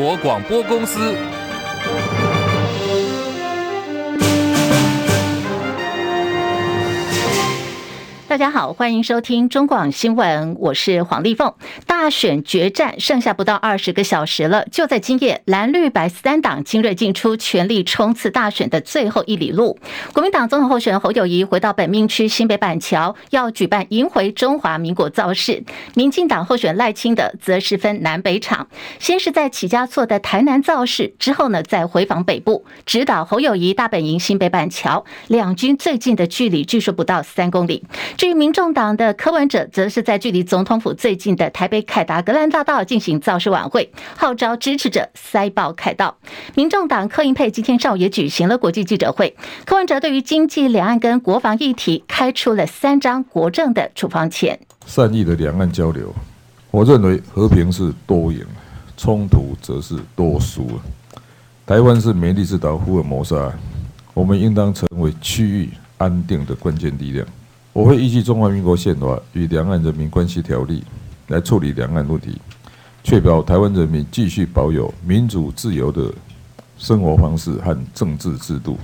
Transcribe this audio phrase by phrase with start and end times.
[0.00, 1.14] 国广播公司。
[8.26, 11.52] 大家好，欢迎收听中广新闻，我是黄丽凤。
[12.00, 19.78] 大选决战剩下不到二十个小时了，就在今夜，蓝绿白三党精锐进出，全力冲刺大选的最后一里路。
[20.14, 25.62] 国民党总统候选人侯友谊回到本命区新北板桥，要举办迎回中华民国造势。
[25.94, 37.84] 民进党候选赖清德则是分南北场，先是在起家厝的台南造势，之后呢再回访北部，指导侯友谊大本营新北板桥，两军最近的距离据说不到三公里。
[38.16, 46.16] 至于民众党的柯文哲，则是在距离总统府最近的台北凯达格兰大道进行造势晚会，号召支持者塞爆凯道。
[46.54, 49.36] 民众党柯英配今天上午也举行了国际记者会，
[49.66, 54.56] 柯文哲对于经济、两岸跟国防议题开出了三张国政的处方签。
[54.86, 56.14] 善意的两岸交流，
[56.70, 58.46] 我认为和平是多赢，
[58.96, 60.68] 冲突则是多输。
[61.66, 63.52] 台湾是美丽之岛福尔摩沙，
[64.14, 67.26] 我们应当成为区域安定的关键力量。
[67.72, 70.84] 我会依据中华民国宪法与两岸人民关系条例
[71.30, 72.40] 来处理两岸问题，
[73.04, 76.12] 确保台湾人民继续保有民主自由的
[76.76, 78.76] 生活方式和政治制度，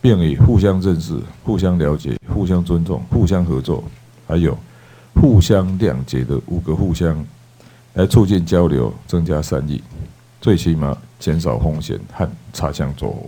[0.00, 3.82] 并以互相认识、互相了解、互相尊重、互相合作，
[4.28, 4.56] 还有
[5.14, 7.24] 互相谅解的五个互相
[7.94, 9.82] 来促进交流，增加善意，
[10.42, 13.26] 最起码减少风险和擦枪走火。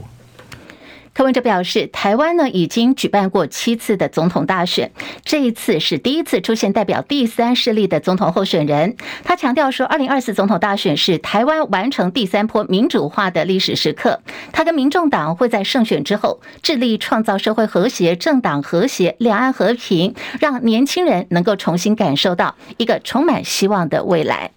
[1.14, 4.90] 柯文哲表示，台湾呢已经举办过七次的总统大选，
[5.24, 8.96] 这一次是第一次出现代表第三势力的总统候选人。
[9.22, 14.20] 他强调说，二零二四总统大选是台湾完成第三波民主化的历史时刻。
[14.52, 24.50] 他跟民众党会在胜选之后，致力创造社会和谐、政党和谐、两岸和平，让年轻人能够重新感受到一个充满希望的未来。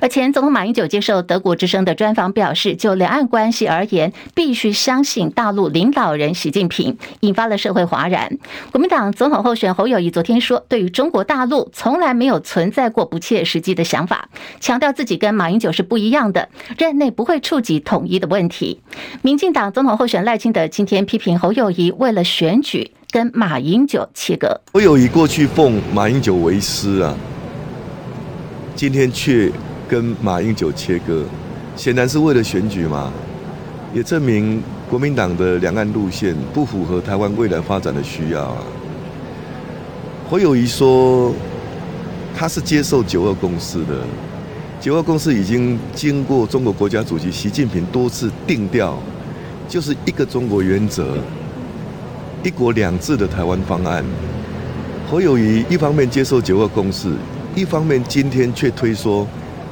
[0.00, 8.38] 而前总统马英九接受德国之声的专访表示，就两岸关系而言，必须相信大陆领导人习近平，引发了社会哗然。
[8.70, 14.28] 国民党总统候选侯友谊昨天说，对于中国大陆从来没有存在过不切实际的想法，
[14.60, 18.80] 强调自己跟马英九是不一样的，任内不会触及统一的问题。
[19.22, 24.60] 民进党总统候选赖清德今天批评侯友宜为了选举跟马英九切割。
[24.72, 27.14] 侯友宜过去奉马英九为师啊。
[28.78, 29.50] 今天却
[29.88, 31.24] 跟马英九切割，
[31.74, 33.12] 显然是为了选举嘛，
[33.92, 38.58] 也证明国民党的两岸路线不符合台湾未来发展的需要啊。
[40.30, 41.34] 侯友谊说，
[42.36, 44.04] 他是接受九二共识的，
[44.80, 48.96] 九二共识已经经过中国国家主席习近平多次定调，
[49.68, 51.18] 就是一个中国原则、
[52.44, 54.04] 一国两制的台湾方案。
[55.10, 57.10] 侯友谊一方面接受九二共识。
[57.58, 59.26] 一方面，今天却推说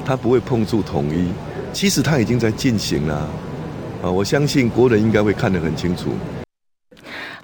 [0.05, 1.29] 他不会碰触统一，
[1.73, 3.15] 其实他已经在进行了
[4.03, 4.11] 啊！
[4.11, 6.09] 我相信国人应该会看得很清楚。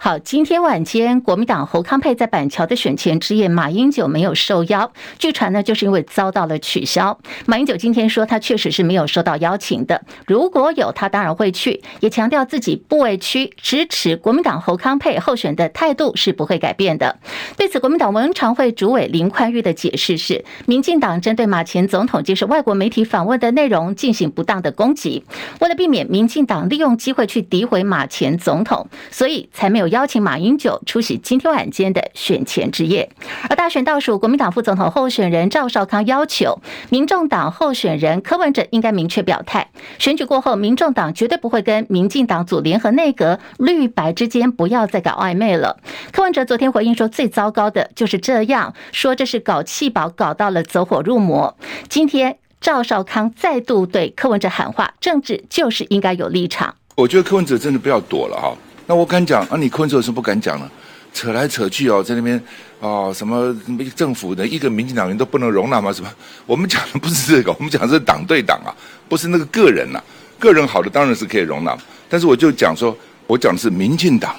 [0.04, 4.90] 好，今天晚间，国民党侯康佩在板桥的选前之夜，马英九没有受邀。
[5.16, 7.16] 据传呢，就是因为遭到了取消。
[7.46, 10.02] 马英九今天说，他确实是没有收到邀请的。
[10.26, 17.20] 如果有，他当然会去，也强调自己不委屈，支持国民党侯康佩候选的态度是不会改变的。
[17.56, 25.24] 对此，国民党文常会主委林宽裕的解释是，民进党针对马前总统接受外国媒体访问的内容进行不当的攻击，
[25.60, 29.91] 为了避免民进党利用机会去诋毁马前总统，所以才没有。
[29.92, 33.10] 邀请马英九出席今天晚间的选前之夜，
[33.50, 45.78] 而大选倒数，国民党副总统候选人赵少康要求民众党候选人柯文哲应该明确表态，选举过后，民众党绝对不会跟民进党组联合内阁，绿白之间不要再搞暧昧了。
[46.10, 51.54] 柯文哲昨天回应说，最糟糕的就是这样，说这是搞气保，搞到了走火入魔。
[51.90, 56.74] 今天赵少康再度对柯文哲喊话，政治就是应该有立场。
[56.94, 58.56] 我觉得柯文哲真的不要躲了哈。
[58.86, 60.70] 那我敢讲啊，你柯文哲有什么不敢讲呢？
[61.14, 62.42] 扯来扯去哦，在那边
[62.80, 63.54] 哦，什么
[63.94, 65.92] 政府的一个民进党员都不能容纳吗？
[65.92, 66.10] 什么？
[66.46, 68.72] 我们讲的不是这个，我们讲的是党对党啊，
[69.08, 70.04] 不是那个个人呐、啊。
[70.38, 71.76] 个人好的当然是可以容纳，
[72.08, 72.96] 但是我就讲说，
[73.28, 74.34] 我讲的是民进党，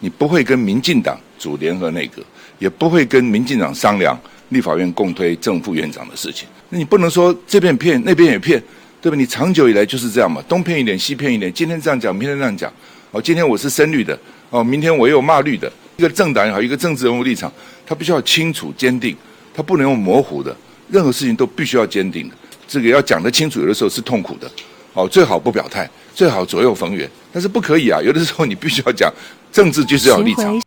[0.00, 2.20] 你不会跟民进党组联合内阁，
[2.58, 4.18] 也不会跟民进党商量
[4.50, 6.46] 立法院共推正副院长的事情。
[6.68, 8.62] 那你不能说这边骗，那边也骗，
[9.00, 9.16] 对吧？
[9.16, 12.70] 你长久以来就是这样嘛，东骗一点，西骗一点，今天这样讲，明天这样讲。
[13.10, 14.18] 哦，今天我是深绿的，
[14.50, 15.70] 哦，明天我又骂绿的。
[15.96, 17.50] 一个政党也好，一个政治人物立场，
[17.86, 19.16] 他必须要清楚坚定，
[19.54, 20.54] 他不能用模糊的，
[20.90, 22.34] 任何事情都必须要坚定的。
[22.68, 24.50] 这个要讲得清楚，有的时候是痛苦的。
[24.92, 29.12] 哦，最好不表态，最好左右逢源，但是不可以啊，有的时候你必须要讲，
[29.50, 30.60] 政治就是要立场。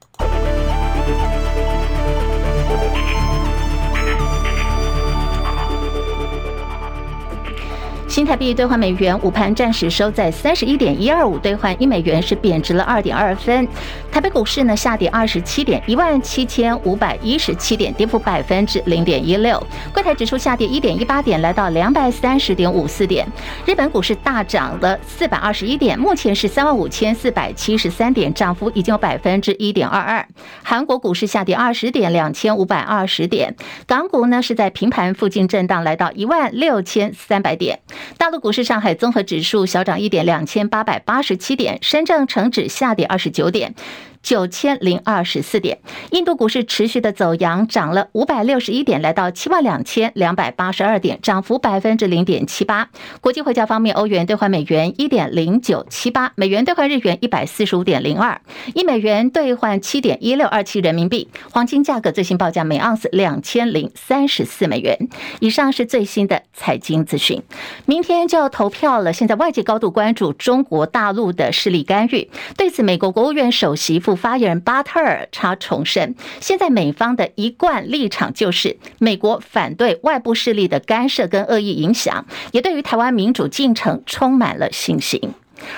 [8.12, 13.66] 新台币兑换美元，午盘暂时收在三十一点一二五兑换一美元，是贬值了二点二分。
[14.12, 19.66] 台北股市呢下跌二十七点，一万七千五百一十七点，跌幅百分之零点一六。
[19.94, 23.26] 柜台指数下跌一点一八点，来到两百三十点五四点。
[23.66, 30.28] 日本股市大涨了四百二十一点，目前是三万五千四百七十三点，涨幅已经有百分之一点二二。
[30.64, 33.56] 韩国股市下跌二十点，两千五百二十点。
[33.88, 37.80] 港股呢是在平盘附近震荡，来到一万六千三百点。
[38.18, 43.74] 大陆股市，上海综合指数小涨一点，两千八百八十七点；深圳成指下跌二十九点。
[44.24, 45.80] 九千零二十四点，
[46.12, 52.90] 印度股市持续的走阳，涨了五百六十一点，来到七万两千两百八十二点，涨幅百分之零点七八。
[53.20, 58.40] 国际汇价方面，欧元兑换美元一点零九七八，美元兑换日元一百四十五点零二，
[58.76, 61.28] 一美元兑换七点一六二七人民币。
[61.52, 65.10] 黄金价格最新报价每盎司两千零三十四美元。
[65.40, 67.42] 以上是最新的财经资讯。
[67.86, 72.30] 明天就要投票了，现在外界高度关注中国大陆的势力干预。
[72.56, 85.34] 对此，美国国务院首席副发言人巴特尔他重申，现在美方的一贯立场就是，美国反对外部势力的干涉跟恶意影响，也对于台湾民主进程充满了信心。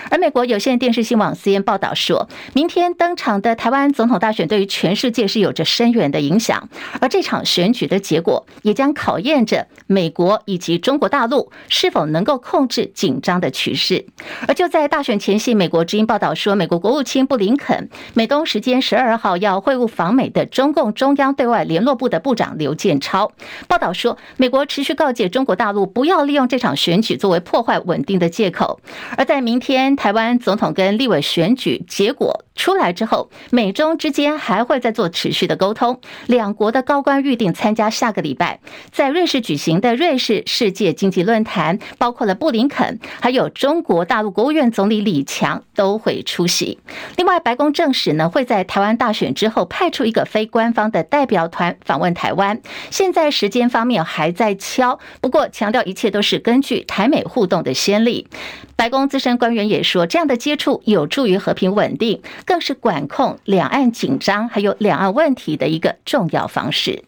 [0.10, 6.70] 而美国有线电视新闻网 C N 报道说，明天登场的台湾总统大选对于全世界是有着深远的影响，
[7.02, 14.06] 而这场选举的结果也将考验着美国以及中国大陆是否能够控制紧张的趋势。
[14.48, 23.32] 而就在大选前夕，美国之音报道说，美国国务卿布林肯美东时间十二号要会晤访美的中共中央对外联络部的部长刘建超。
[23.68, 28.80] 报道说，美国持续告诫中国大陆不要利用这场选举作为破坏稳定的借口，
[29.18, 29.73] 而在明天。
[29.74, 36.00] 天，台湾总统跟立委选举结果出来之后，美中之间还会再做持续的沟通。
[36.28, 38.60] 两国的高官预定参加下个礼拜
[38.92, 46.80] 在瑞士举行的瑞士世界经济论坛，包括了布林肯，还有中国大陆国务院总理李强都会出席。
[47.18, 52.62] 另外，白宫证实呢，会在台湾大选之后派出一个非官方的代表团访问台湾。
[52.92, 58.28] 现在时间方面还在敲，不过强调一切都是根据台美互动的先例。
[58.76, 67.04] 白宫资深官员也说，这样的接触有助于和平稳定，更是管控两岸紧张还有两岸问题的一个重要方式。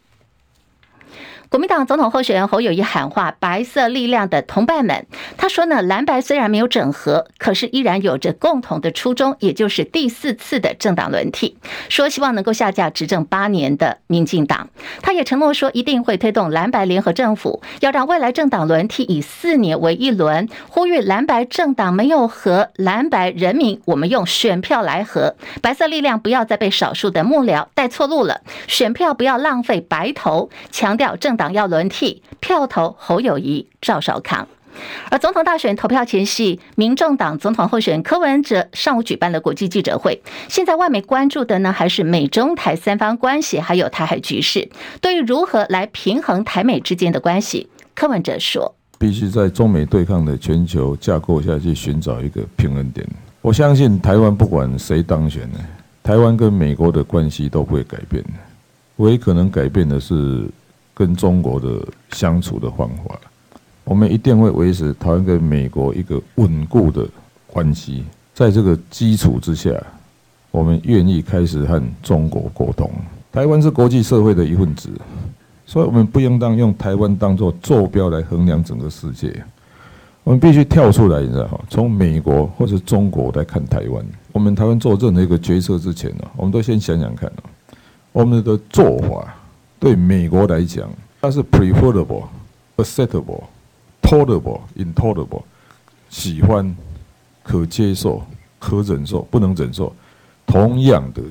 [1.56, 5.06] 国民党总统候选人侯友谊喊话白色力量的同伴们，
[5.38, 11.58] 他说呢，蓝白虽然没有整合，可是依然有着共同的初衷，也就是第四次的政党轮替。
[11.88, 14.68] 说希望能够下架执政八年的民进党，
[15.02, 31.45] 他也承诺说一定会推动蓝白联合政府，要让未来政党轮替以四年为一轮，呼吁蓝白政党没有和蓝白人民，我们用选票来和白色力量，不要再被少数的幕僚带错路了，选票不要浪费白投，强调政党。
[31.54, 34.48] 要轮替，票投侯友谊、赵少康。
[35.10, 40.22] 而总统大选投票前夕，民众党总统候选柯文哲上午举办了国际记者会。
[40.50, 44.68] 现在外媒关注的呢，还是美中台三方关系，还有台海局势。
[45.00, 53.08] 对于如何来平衡台美之间的关系，柯文哲说：“必须在中美对抗的全球架构下去寻找一个平衡点。
[53.42, 55.60] 我相信台湾不管谁当选呢，
[56.04, 58.22] 台湾跟美国的关系都不会改变。
[58.98, 60.46] 唯一可能改变的是。”
[60.96, 63.20] 跟中国的相处的方法，
[63.84, 67.06] 我们一定会维持台湾跟美国一个稳固的
[67.46, 68.06] 关系。
[68.34, 69.72] 在这个基础之下，
[70.52, 72.90] 我们愿意开始和中国沟通。
[73.32, 74.90] 台湾是国际社会的一份子，
[75.66, 79.44] 所以我们不应当用台湾当作坐标来衡量整个世界。
[80.24, 81.60] 我们必须跳出来，你知道吗？
[81.70, 84.04] 从美国或者中国来看台湾。
[84.32, 87.32] 我们台湾做任何一个决策之前呢，我们都先想想看，
[88.12, 89.36] 我们的做法。
[89.80, 90.90] 对美国来讲，
[91.22, 92.24] 它是 preferable、
[92.78, 93.44] acceptable、
[94.02, 95.44] tolerable、intolerable，
[96.10, 96.76] 喜欢、
[97.44, 98.24] 可接受、
[98.58, 99.94] 可忍受、不能忍受。
[100.48, 101.22] 同样的，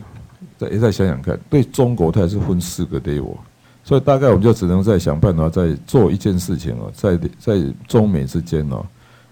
[0.58, 3.36] 再再想想看，对中国它也是分四个 level，
[3.84, 8.84] 所以大概我们就只能再想办法，再做一件事情哦，在在中美之间哦，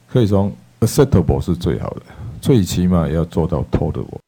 [0.09, 0.51] 可以说
[0.81, 2.03] acceptable 是最好的，
[2.41, 4.22] 最起码要做到 tolerable。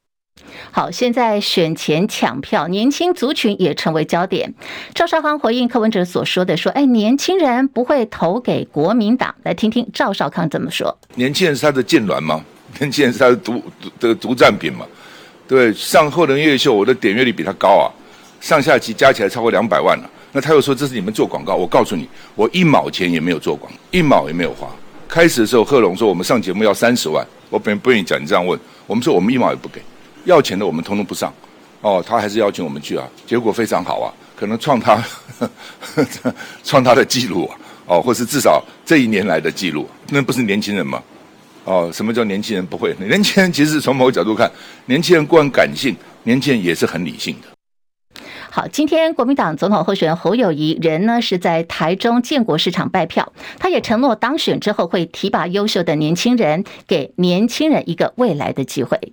[0.76, 4.52] 好，现在选前抢票，年轻族群也成为焦点。
[4.92, 10.98] 赵少康回应柯文哲所说的说：“哎，年轻人不会投给国民党。”来听听赵少康怎么说。
[11.14, 12.44] 年轻人是他的痙攣吗？
[12.80, 13.62] 年轻人是他的独
[14.00, 14.84] 这个独占品吗？
[15.46, 17.86] 对，上贺纶越秀，我的点阅率比他高啊，
[18.40, 20.10] 上下集加起来超过两百万了。
[20.32, 24.68] 那他又说这是你们做广告，我告诉你，我一毛钱也没有做广，一毛也没有花。
[25.06, 29.80] 开始的时候，贺龙说我们上节目要三十万，我本不愿意讲，你这样问，我们说我们一毛也不给。
[30.24, 31.32] 要钱的我们通通不上，
[31.80, 34.96] 哦，他还是邀请我们去啊，结果非常好啊，可能创他
[35.38, 35.50] 呵
[35.96, 41.02] 呵 创他的记录啊，哦，或是至少这一年来的记录，那不是年轻人吗？
[41.64, 42.94] 哦，什么叫年轻人不会？
[42.98, 44.50] 年轻人其实从某个角度看，
[44.86, 47.48] 年轻人固然感性，年轻人也是很理性的。
[48.50, 59.12] 好，今天国民党总统候选人侯友宜人呢是在台中建国市场拜票，他也承诺当选之后会提拔优秀的年轻人，给年轻人一个未来的机会。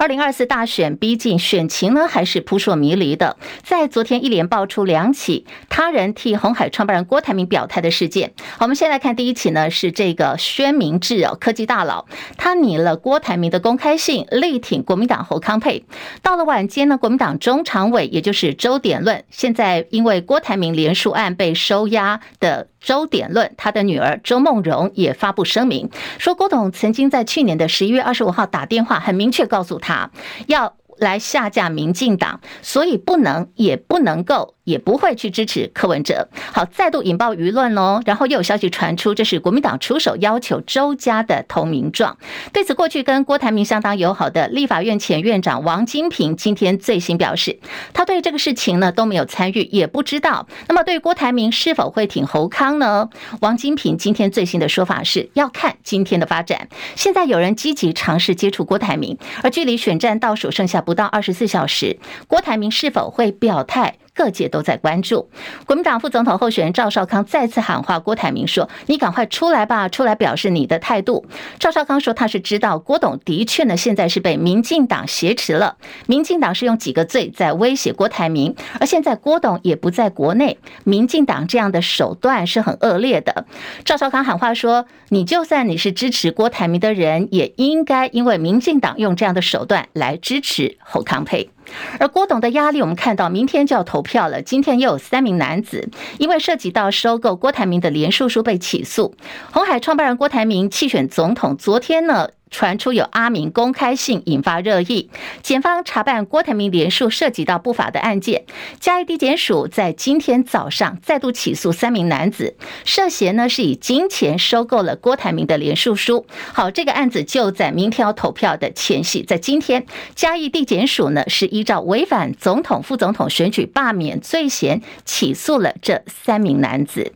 [0.00, 3.36] 二零二四大选逼近，选情呢还是扑朔迷离的。
[3.62, 8.32] 在昨天一连爆出两起他人替红海创办人郭台铭表态的事件。
[8.60, 12.06] 我们先来看第一起呢，是这个宣明智哦，科技大佬，
[12.38, 15.84] 他拟了郭台铭的公开信，力挺国民党侯康沛。
[16.22, 22.68] 到了晚间呢，国民党中常委也就是周点论，现在因为郭台铭连署案被收押的。
[22.80, 30.10] 周点论，他的女儿周梦蓉也发布声明，说郭董曾经在去年的十一月二十五号打电话，很明确告诉他哈
[30.46, 34.54] 要来下架民进党，所以不能也不能够。
[34.64, 38.00] 也不会去支持柯文哲，好，再度引爆舆论哦。
[38.06, 42.16] 然后又有消息传出，这是国民党出手要求周家的投名状。
[42.52, 47.58] 对此，过去跟郭台铭相当友好的立法院前院长王金平今天最新表示，
[47.92, 50.46] 他对这个事情呢都没有参与，也不知道。
[50.68, 53.08] 那么，对郭台铭是否会挺侯康呢？
[53.40, 56.68] 王金平今天最新的说法是要看今天的发展。
[56.94, 63.94] 现在有人积极尝试接触郭台铭，而距离选战倒数剩下不不到二十四小时，郭台铭是否会表态？
[64.14, 65.30] 各界都在关注，
[65.66, 71.24] 国民党副总统候选人赵少康再次喊话郭台铭说：“你赶快出来吧，出来表示你的态度。”
[71.58, 75.76] 赵少康说：“他是知道郭董的确呢，现在是被民进党挟持了。
[76.06, 83.46] 民进党是用几个罪在威胁郭台铭，而现在郭董也不在国内，民进党这样的手段是很恶劣的。”
[83.84, 91.50] 赵少康喊话说：“你就算你是支持郭台铭的人，也应该因为民进党用这样的手段来支持侯康沛。”
[91.98, 94.42] 而郭董的压力，我们看到明天就要投票了。
[94.42, 99.14] 今天又有三名男子因为涉及到收购郭台铭的连叔叔被起诉。
[99.52, 105.10] 红海创办人郭台铭弃选总统，昨天呢，传出有阿明公开信引发热议，
[105.42, 108.44] 检方查办郭台铭连署涉及到不法的案件，
[108.78, 116.26] 嘉义地检署在今天早上再度起诉三名男子，涉嫌呢是以金钱收购了郭台铭的连署书。
[116.52, 127.12] 好，这个案子就在明天要投票的前夕，在今天嘉义地检署呢是依照违反总统、副总统选举罢免罪嫌起诉了这三名男子。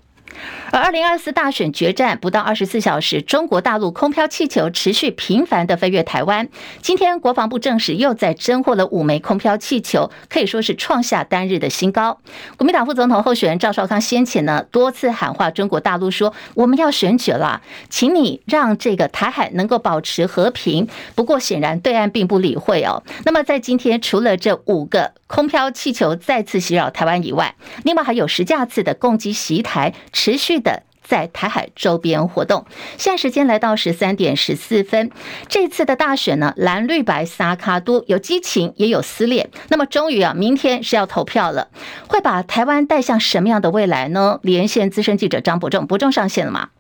[0.71, 6.49] 而二零二四大选决战不到二十四小时，中国大陆空飘气球持续频繁的飞越台湾。
[6.83, 12.19] 今天国防部证实又在侦获了五枚空飘气球，可以说是创下单日的新高。
[12.57, 23.03] 国民党副总统候选人赵少康先前呢多次喊话中国大陆说：“我们要选举了，请你让这个台海能够保持和平。”不过显然对岸并不理会哦。
[23.25, 29.93] 那么在今天，除了这五个空飘气球再次袭扰台湾以外，另外还有十架次的攻击袭台
[30.25, 32.65] 持续的在台海周边活动。
[32.97, 35.11] 现在时间来到十三点十四分，
[35.49, 39.51] 这次的大选呢，蓝绿白三咖都有激情也有撕裂。
[39.69, 41.69] 那么终于啊，明天是要投票了，
[42.09, 44.39] 会把台湾带向什么样的未来呢？
[44.41, 46.71] 连线资深记者张伯仲，伯仲上线了吗？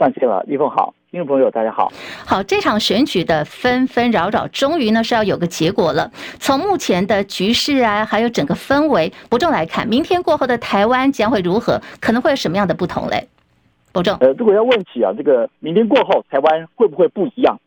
[0.00, 0.94] 上线了，立凤好。
[1.10, 1.92] 听众朋友，大家好。
[2.24, 6.10] 好，这场选举的纷纷扰扰，终于呢是要有个结果了。
[6.38, 11.78] 从目前的局势啊，还有整个氛围，伯仲来看，明天过后的台湾将会如何？
[12.00, 13.28] 可能会有什么样的不同嘞？
[13.92, 17.60] 伯仲，呃，如果要问起啊，这个明天过后台湾会不会不一样？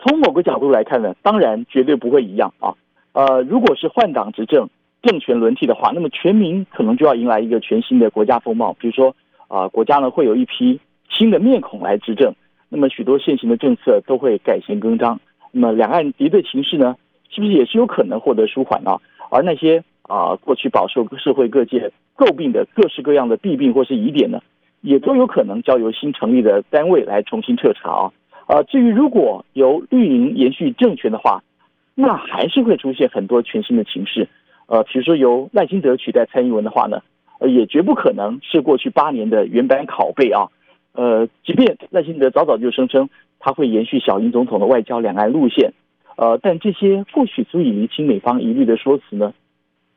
[0.00, 2.74] 从某个角度来看呢，当然绝对不会一样啊。
[3.12, 4.68] 呃，如果是换党执政、
[5.04, 8.74] 政权轮替的话，那么全民可能就要迎来一个全新的国家风貌。
[8.80, 9.14] 比如说
[9.46, 10.80] 啊，国家呢会有一批
[11.12, 12.34] 新的面孔来执政。
[12.68, 16.96] 那么许多现行的政策都会改弦更张，那么两岸敌对情势呢，
[17.28, 18.96] 是不是也是有可能获得舒缓呢？
[19.30, 24.40] 而那些啊过去饱受社会各界诟病的各式各样的弊病或是疑点呢，
[24.80, 28.12] 也都有可能交由新成立的单位来重新彻查啊。
[28.46, 31.42] 啊，至于如果由绿营延续政权的话，
[31.94, 34.28] 那还是会出现很多全新的情势。
[34.66, 37.02] 呃，比如说由赖清德取代蔡英文的话呢，
[37.38, 40.48] 呃，也绝不可能是过去八年的原版拷贝啊。
[40.92, 43.08] 呃，即便赖清德早早就声称
[43.38, 45.72] 他会延续小英总统的外交两岸路线，
[46.16, 49.32] 呃，但这些或许足以厘清美方疑虑的说辞呢，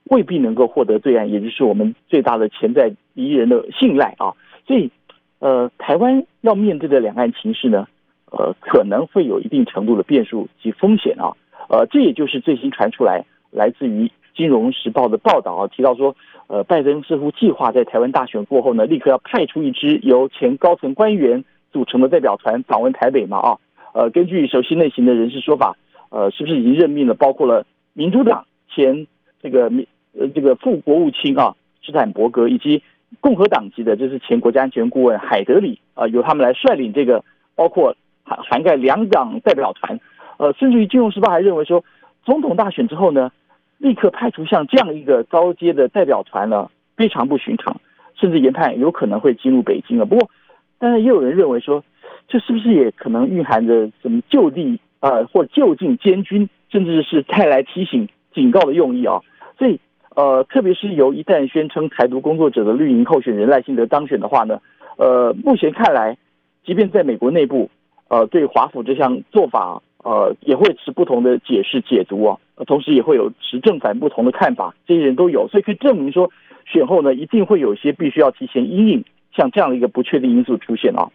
[0.05, 4.33] 未必能够获得对岸，也就是我们最大的潜在敌人的信赖啊。
[4.65, 4.89] 所以，
[5.39, 7.87] 呃，台湾要面对的两岸情势呢，
[8.31, 11.35] 呃，可能会有一定程度的变数及风险啊。
[11.69, 16.15] 呃，这也就是最新传出来，来自于《金融时报》的报道啊，提到说。
[16.47, 23.39] 呃，拜登似乎计划在台湾大选过后呢，立刻要派出一支由前高层官员组成的代表团访问台北嘛？
[23.39, 23.57] 啊，
[23.95, 25.75] 呃，根据熟悉内情的人士说法，
[26.11, 29.07] 呃，是不是已经任命了包括了民主党前
[29.41, 32.83] 这个民呃这个副国务卿啊，斯坦伯格以及
[33.19, 37.23] 共和党籍的，就是前国家安全顾问海德里啊、由他们来率领这个，
[37.55, 39.99] 包括涵涵盖两党代表团，
[40.37, 41.83] 呃，甚至于《金融时报》还认为说，
[42.23, 43.31] 总统大选之后呢，
[43.77, 47.79] 立刻派出像这样一个高阶的代表团呢，非常不寻常，
[48.15, 50.05] 甚至研判有可能会进入北京了。
[50.05, 50.29] 不过，
[50.79, 51.83] 当然也有人认为说，
[52.27, 59.19] 这是不是也可能蕴含着什么就地呃或就近监军，甚至是带来提醒警告的用意啊？
[59.57, 59.79] 所以。
[60.15, 64.61] 呃，特别是由一旦宣称台独工作者的绿营候选人赖清德当选的话呢，
[64.95, 66.17] 呃，目前看来，
[66.65, 67.69] 即便在美国内部，
[68.07, 76.29] 呃，对华府这项做法，呃，也会持不同的解释解读啊，同时也会有持正反不同的看法，这些人都有，所以可以证明说，
[76.63, 79.03] 选后呢，一定会有一些必须要提前阴影
[79.35, 81.09] 像这样的一个不确定因素出现啊，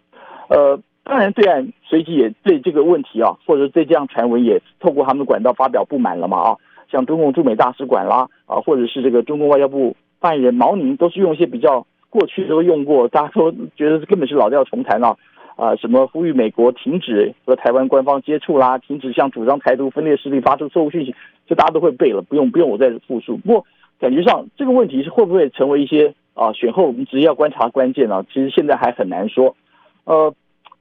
[0.49, 6.57] 呃，当然对岸随即也对这个问题啊，或者对这样传闻也透过他们的管道发表不满了嘛啊。
[6.91, 15.17] 像中共驻美大使馆啦，啊，或者是这个中共外交部发言人毛宁，都是用一些比较过去都用过，大家都觉得根本是老调重弹了，
[15.61, 21.13] 啊，什么呼吁美国停止和台湾官方接触啦，停止向主张台独分裂势力发出错误讯息，
[21.45, 23.37] 这大家都会背了，不用不用我再复述。
[23.37, 23.65] 不过
[23.99, 28.25] 感觉上这个问题是会不会成为一些啊选后我们直接要观察关键呢？
[28.33, 29.55] 其实现在还很难说。
[30.05, 30.33] 呃，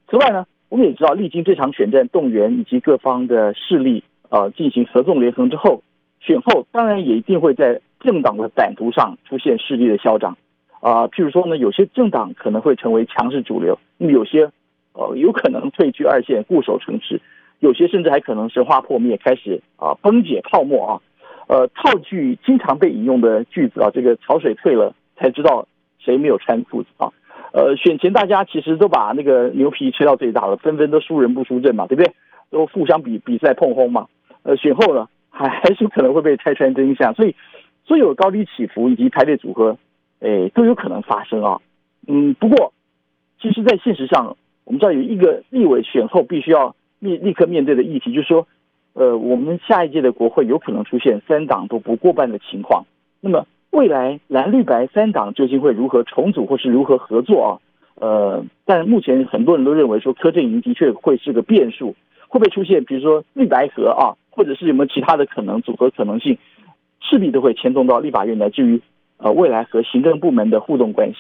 [0.09, 5.83] 此外呢，我们也知道历经这场选战动员以及各方的势力啊进行合纵连横之后。
[6.21, 10.39] 选后当然也一定会在政党的版图上出现势力的消长，
[10.81, 14.51] 啊，譬如说呢，有些政党可能会成为强势主流，那么有些
[14.93, 17.21] 呃有可能退居二线固守城池，
[17.59, 21.01] 有些甚至还可能神话破灭，开始啊崩解泡沫啊，
[21.49, 25.67] 呃，套句经常被引用的句子啊，这个潮水退了才知道
[25.99, 27.11] 谁没有穿裤子啊，
[27.53, 32.13] 呃，选前大家其实都把那个牛皮吹到最大了，纷纷都输人不输阵嘛，对不对？
[32.51, 34.07] 都互相比比赛碰轰嘛，
[34.43, 35.09] 呃，选后呢？
[35.33, 37.35] 还还是可能会被拆穿真相，所以
[37.87, 39.79] 所有高低起伏以及排列组合，
[40.19, 41.61] 诶，都有可能发生啊。
[42.09, 42.73] 嗯，不过
[43.41, 44.37] 其实，在现实上，
[44.71, 48.47] 我们知道有一个立委选后必须要立立刻面对的议题，就是说，
[48.93, 52.85] 呃，我们下一届的国会有可能出现三党都不过半的情况。
[53.21, 57.51] 那么，未来蓝绿白三党究竟会如何重组或是如何合作啊？
[57.97, 61.97] 呃，但目前很多人都认为说，柯震营的确会是个变数，
[62.29, 64.15] 会不会出现比如说绿白合啊？
[64.31, 66.39] 或者是有没有其他的可能组合可能性，
[67.01, 68.81] 势必都会牵动到立法院来，至于
[69.17, 71.17] 呃未来和行政部门的互动关系。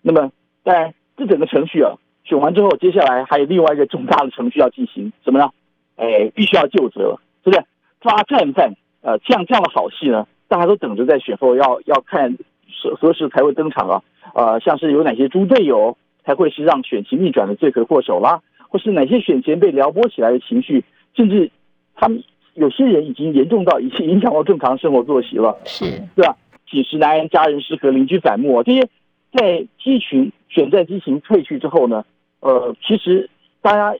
[0.00, 1.92] 那么，当然这整个程序啊，
[2.24, 5.50] 选完之后，接下来还有另外一个重大的程序要进行，什么呢？
[5.96, 7.64] 哎，必须要就责了，是不是？
[8.00, 12.36] 抓战犯，呃，像这样的好戏呢，大家都等着在选后要要看
[12.82, 14.02] 何何时才会登场啊？
[14.34, 20.84] 呃，像是有哪些猪队友才会是让选情逆转的罪魁祸首啦，或是哪些选前被撩拨起来的情绪，
[21.14, 21.50] 甚至
[21.94, 22.22] 他们。
[22.54, 26.36] 有些人已经严重到已经影响到正常生活作息了，是，对吧？
[26.68, 28.88] 寝食难安，家人失和，邻居反目，这些
[29.32, 32.04] 在激情选战激情退去之后呢，
[32.44, 33.30] 呃，其实
[33.62, 33.96] 大家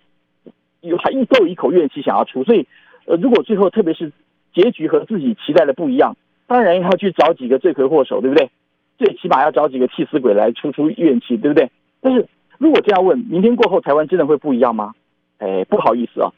[0.82, 2.68] 有还一都有一口怨气想要出，所以
[3.06, 4.12] 呃，如果最后特别是
[4.54, 6.14] 结局和自己期待的不一样，
[6.46, 8.50] 当然要去找几个罪魁祸首，对不对？
[8.98, 11.70] 最起码要找几个替死鬼来出出怨气，对不对？
[12.02, 12.28] 但是
[12.58, 14.92] 如果这样问，明天过后台湾真的会不一样吗？
[15.38, 16.28] 哎，不好意思啊。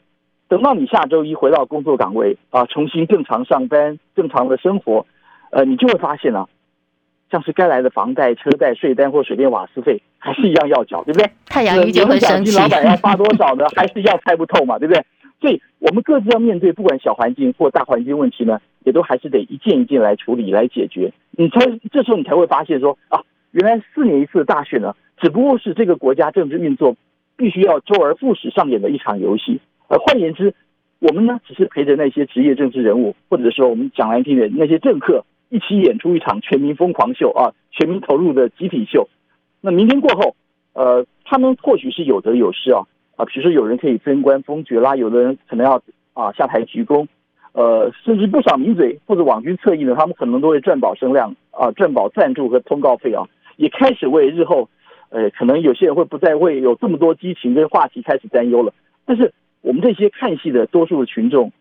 [0.47, 5.05] 等到你下周一回到工作岗位啊，重新正常上班、正常的生活，
[5.51, 6.47] 呃，你就会发现啊，
[7.29, 11.29] 像是该来的房贷、车贷、税单或水电瓦斯费，还是一样要缴，对不对？
[11.45, 12.57] 太阳依旧会升起。
[12.57, 13.65] 老板要发多少呢？
[13.75, 15.03] 还是要猜不透嘛，对不对？
[15.39, 21.11] 所以我们各自要面对不管小环境或大环境问题呢，也都还是得一件一件来处理、来解决。
[21.31, 21.59] 你才
[21.91, 26.95] 这时候你才会发现说啊，原来四年一次的大选呢，只不过是这个国家政治运作
[27.35, 29.59] 必须要周而复始上演的一场游戏。
[29.89, 30.53] 而，换言之，
[30.99, 39.07] 我们呢只是陪着那些职业政治人物，或者说我们讲难听点，那些政客一起演出一场全民疯狂秀啊，全民投入的集体秀。
[39.61, 40.35] 那明天过后，
[40.73, 42.83] 呃，他们或许是有得有失啊
[43.15, 45.81] 啊，比如说有人可以增官封爵啦，有的人可能要
[46.13, 47.07] 啊下台鞠躬，
[47.53, 54.69] 呃，甚至不少名嘴或者网军侧翼呢，他们可能都会赚饱声量啊，赚饱赞助和通告费啊，也开始为日后，
[55.09, 58.73] 呃，可能有些人会不再为有这么多激情跟话题开始担忧了，
[59.05, 59.33] 但是。
[59.61, 61.51] 我们这些看戏的多数的群众，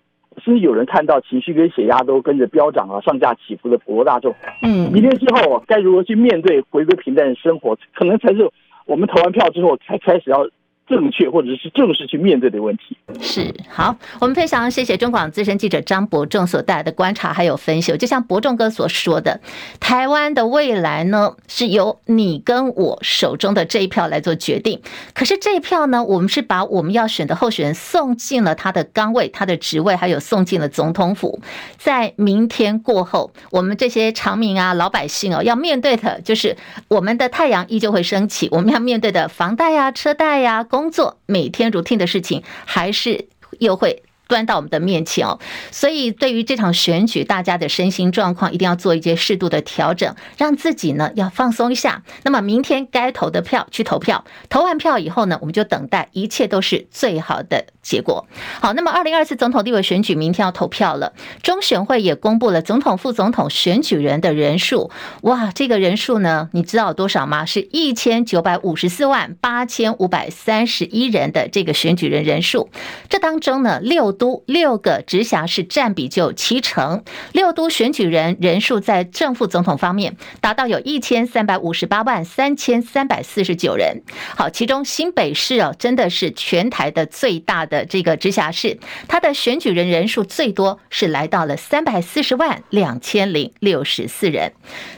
[0.44, 8.50] 甚至有人看到情绪跟血压都跟着飙涨啊，上下起伏的普罗大众，嗯，明天之后该如何去面对回归平淡的生活，可能才是
[8.84, 10.46] 我们投完票之后才开始要
[10.86, 12.96] 正确或者是正式去面对的问题。
[13.20, 17.96] 是好，我们非常谢谢中广资深记者张伯仲所带来的观察还有分析。
[17.96, 19.40] 就像伯仲哥所说的，
[19.80, 24.80] 台湾的未来呢，是由你跟我手中的这一票来做决定。
[25.14, 31.40] 可是这一票呢，我们是把我们要选的候选人送进了他的岗位、他的职位，还有送进了总统府。
[31.78, 36.56] 在明天过后，我们这些长民啊、老百姓哦，要面对的就是
[36.88, 40.64] 我们的太阳依旧会升起，我们要面对的房贷呀、车贷呀。
[40.76, 43.28] 工作每天 routine 的事情，还是
[43.60, 44.02] 又会。
[44.28, 45.38] 端到我们的面前哦，
[45.70, 52.02] 所以对于这场选举，大家的身心状况一定要做一些适度的调整，让自己呢要放松一下。
[52.24, 58.26] 那么明天该投的票去投票，投完票以后呢，我们就等待一切都是最好的结果。
[58.60, 61.12] 好，那么二零二四总统立委选举明天要投票了，
[61.44, 64.90] 中选会也公布了总统、副总统选举人的人数。
[65.22, 67.44] 哇，这个人数呢，你知道有多少吗？
[67.44, 72.68] 是一千九百五十四万八千五百三十一人的这个选举人人数。
[73.08, 74.15] 这当中呢，六。
[74.16, 84.02] 都六个直辖市占比就七成，六都选举人人数在正副总统方面达到有一千三百五十八万三千三百四十九人。
[84.36, 94.52] 好，其中新北市哦，真的是全台的最大的这个直辖市，它的选举人人数最多是来到了三百四十万两千零六十四人。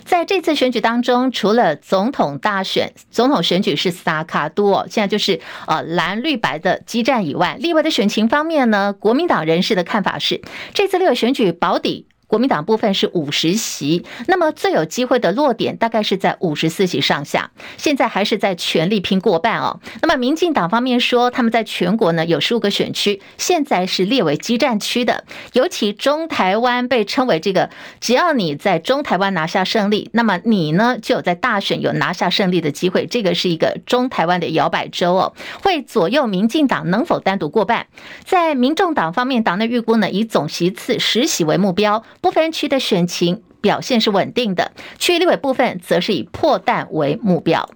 [0.04, 8.94] 在这次选举当中，除了总统大选、总统选举是萨卡都哦，现在就是呃蓝绿白的激战以外，另外的选情方面呢？
[9.08, 10.42] 国民党人士的看法是，
[10.74, 12.06] 这次六月选举保底。
[12.28, 17.50] 国民党部分是五十席，那么最有机会的落点大概是在五十四席上下。
[17.78, 19.80] 现在还是在全力拼过半哦。
[20.02, 25.24] 那么民进党方面说，他们在全国呢有十五个选区，现在是列为激战区的。
[25.54, 33.06] 尤其中台湾被称为这个，只要你在中台湾拿下胜利，那么你呢就有在大选有拿下胜利的机会。
[33.06, 37.86] 这个是一个中台湾的摇摆州哦，会左右民进党能否单独过半。
[38.26, 42.04] 在民众党方面，党内预估呢以总席次十席为目标。
[42.20, 47.68] 不分区的选情表现是稳定的，区域立委部分则是以破蛋为目标。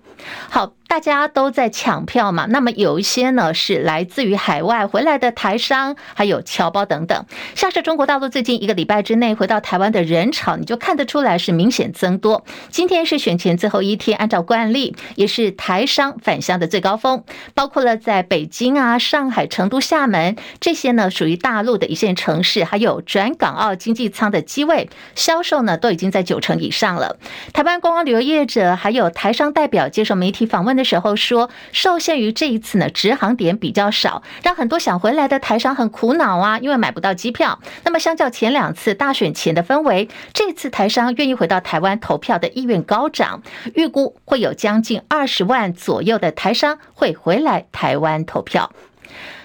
[0.48, 0.72] 好。
[0.92, 7.24] 大家都在抢票嘛，那么有一些呢是来自于海外回来的台商，还有侨胞等等。
[7.54, 12.44] 像是中国大陆最近一个礼拜之内回到台湾的人潮，你就看得出来是明显增多。
[12.68, 17.24] 今天是选前最后一天，按照惯例也是台商返乡的最高峰，
[17.54, 27.16] 包括了在北京啊、上海、成都、厦门这些呢属于大陆的一线城市，还有转港澳经济舱的机位销售呢都已经在九成以上了。
[27.54, 30.81] 台湾观光旅游业者还有台商代表接受媒体访问的。
[30.84, 37.58] 时候说，受限于这一次呢，直航点比较少，让很多想回来的台商很苦恼啊，因为买不到机票。
[37.84, 43.42] 那么相较前两次大选前的氛围，这次台商愿意回到台湾投票的意愿高涨，
[43.74, 48.72] 预估会有将近二十万左右的台商会回来台湾投票。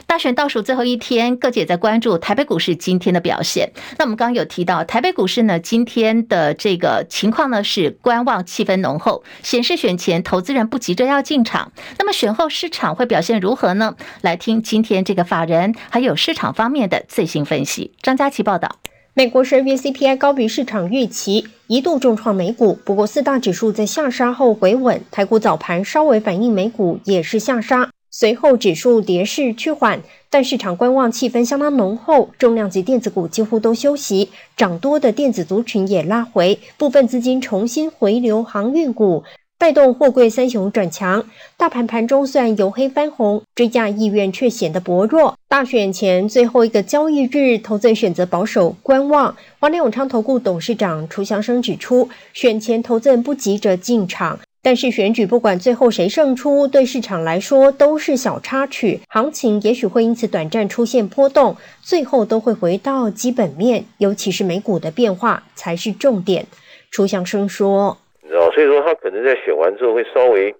[0.07, 3.73] 大选倒数最后一天，各界在关注台北股市今天的表现。
[3.99, 11.73] 那我们刚刚有提到，台北股市呢，今天的这个情况呢是观望气氛浓厚，显示选前投资人不急着要进场。
[11.99, 13.95] 那么选后市场会表现如何呢？
[14.21, 17.91] 来听今天这个法人还有市场方面的最新分析。
[18.01, 18.77] 张佳琪报道，
[19.13, 27.89] 美国十二月 CPI 高于市场预期，一度重创美股，不过四大指数在下杀后回稳，台股早盘稍微反映美股也是下杀。
[28.19, 30.01] 随后指数跌势趋缓，
[30.31, 39.23] 但市场观望气氛相当浓厚，重量级电子股几乎都休息，涨多的电子族群也拉回，部分资金重新回流航运股，
[39.59, 41.23] 带动货柜三雄转强。
[41.57, 45.37] 大盘盘中虽然由黑翻红，追价意愿却显得薄弱。
[45.47, 49.37] 大选前最后一个交易日，投资人选择保守观望。
[49.59, 54.39] 华联永昌投顾董事长楚祥生指出，选前投资人不急着进场。
[54.67, 66.45] 但是选举不管最后谁胜出，对市场来说都是小插曲，行情也许会因此短暂出现波动，最后都会回到基本面，尤其是美股的变化才是重点。
[66.91, 70.53] 楚祥生说：“你知道，所以说他可能在选完之后会稍微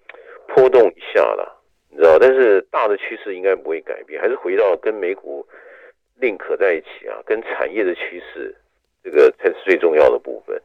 [0.55, 5.45] 波动一下了，你知道，但是大的趋势应该不会改变，还是回到跟美股
[6.21, 8.55] link 在一起啊，跟产业的趋势，
[9.03, 10.57] 这个才是最重要的部分。”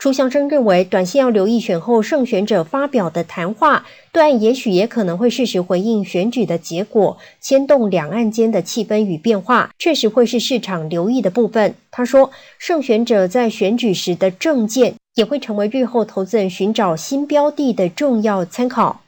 [0.00, 11.74] 朱祥生认为，短信要留意选后胜选者发表的谈话，对也许也可能会适时回应选举的结果，牵动两岸间的气氛与变化，确实会是市场留意的部分。
[11.90, 19.02] 他说，胜选者在选举时的证件，也会成为日后投资人寻找新标的的重要参考。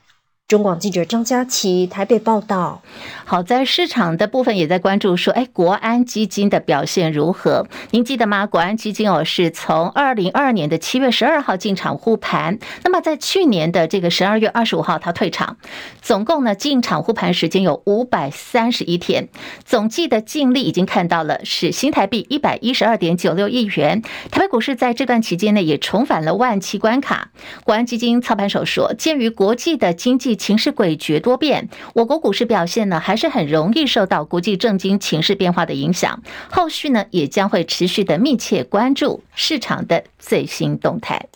[0.52, 2.82] 中广记者张佳琪台北报道。
[3.24, 7.66] 好，在市场的部分也在关注说，哎，国安基金的表现如何？
[7.92, 8.46] 您记得吗？
[8.46, 15.56] 国安基金哦，是从二零二二年的七月十二号进场护盘，那么在去年的这个十二月二十五号，他退场，
[16.02, 19.30] 总共呢进场护盘时间有五百三十一天，
[19.64, 24.02] 总计的净利已经看到了是新台币一百一十二点九六亿元。
[24.30, 27.30] 台北股市在这段期间呢，也重返了万七关卡。
[27.64, 36.20] 国安基金操盘手说，鉴于国际的经济情势诡谲多变，我国股市表现呢还是很容易受到国际政经情势变化的影响。
[36.50, 41.28] 后续呢也将会持续的密切关注市场的最新动态。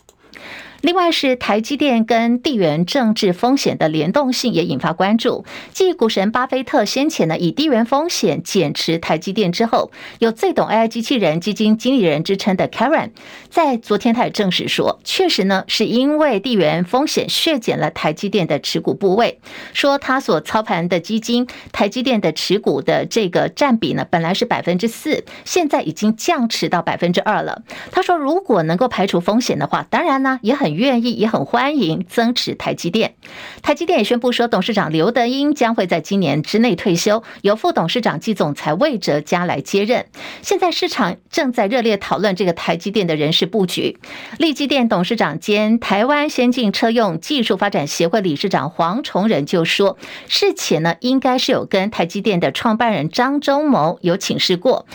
[0.81, 5.43] 另外是台积电跟地缘政治风险的联动性也引发关注。
[5.71, 13.09] 继股神巴菲特先前呢以地缘风险减持台积电之后，有最懂 AI 机器人基金经理人之称的 Karen，
[13.49, 19.39] 在昨天他也证实说，确实呢是因为地缘风险削减了台积电的持股部位，
[19.73, 27.63] 说他所操盘的基金台积电的持股的这个占比呢本来是百分之四，现在已经降持到百分之二了。
[27.91, 30.66] 他说如果能够排除风险的话，当然呢也很。
[30.67, 33.15] 很愿意，也很欢迎增持台积电。
[33.61, 40.07] 台积电也宣布说，董事长刘德英将会在今年之内退休，由副董事长暨总裁魏哲家来接任。
[40.41, 43.97] 现在市场正在热烈讨论这个台积电的人事布局。
[44.37, 54.85] 立积电董事长兼台湾先进车用技术发展协会理事长黄崇仁就说，事前呢应该是有跟台积电的创办人张忠谋有请示过。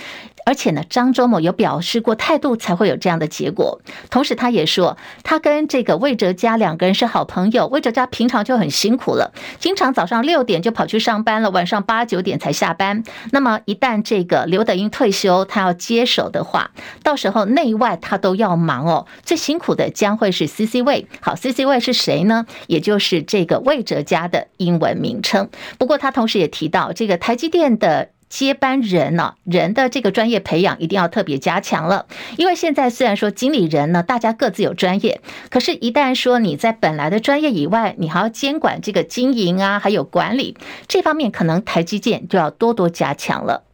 [0.44, 3.80] 而且呢，张忠谋有表示过态度，才会有这样的结果。
[4.10, 7.66] 同时，他也说，他跟这个魏哲家两个人是好朋友。
[7.68, 13.02] 魏哲家平常就很辛苦了，经常早上六点就跑去上班了，晚上八九点才下班。
[13.30, 16.70] 那么，一旦这个刘德英退休，他要接手的话，
[17.02, 19.06] 到时候内外他都要忙哦。
[19.22, 21.06] 最辛苦的将会是 CC 魏。
[21.20, 22.46] 好，CC 魏是谁呢？
[22.66, 25.48] 也就是这个魏哲家的英文名称。
[25.78, 28.08] 不过，他同时也提到，这个台积电的。
[28.32, 32.06] 接班人呢，人的这个专业培养一定要特别加强了，
[32.38, 40.56] 因为现在虽然说经理人呢，大家各自有专业，可是，一旦说你在本来的专业以外，你还要监管这个经营啊，还有管理
[40.88, 43.64] 这方面，可能台积电就要多多加强了。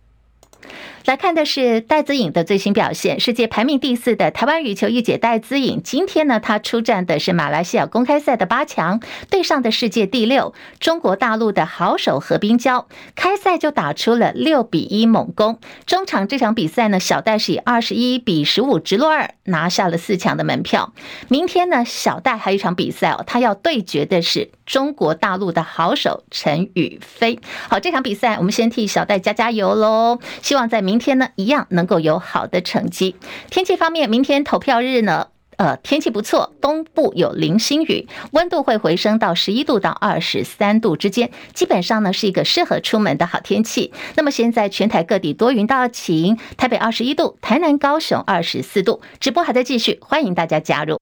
[1.04, 3.18] 来看的是戴资颖的最新表现。
[3.18, 15.58] 世界排名第四的台湾羽球一姐戴资颖，今天呢，她出战的是马来西亚公开赛的八强，对上的世界第六中国大陆的好手何冰娇，开赛就打出了六比一猛攻。
[15.86, 20.92] 中场这场比赛呢，小戴是以二十一比十五直落二拿下了四强的门票。
[21.28, 27.40] 明天呢，小戴还有一场比赛哦，他要对决的是中国大陆的好手陈雨菲。
[27.70, 30.98] 好，这场比赛我们先替小戴加加油喽，希望在明。
[30.98, 33.14] 明天呢，一样能够有好的成绩。
[33.50, 43.92] 天气方面，明天投票日呢，呃，天气不错，东部有零星雨，温度会回升到十一度到二十三度之间，基本上呢是一个适合出门的好天气。
[44.16, 49.00] 那么现在全台各地多云到晴，台北二十一度，台南高雄二十四度。
[49.20, 50.96] 直播还在继续，欢迎大家加入。